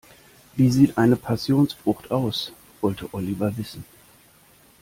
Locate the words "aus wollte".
2.09-3.07